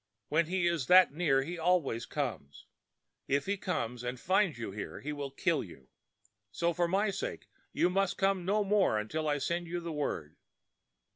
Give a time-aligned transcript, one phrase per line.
[0.29, 2.65] When he is that near he always comes.
[3.27, 5.89] If he comes and finds you here he will kill you.
[6.51, 10.37] So, for my sake, you must come no more until I send you the word."